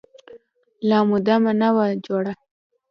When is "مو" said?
1.07-1.17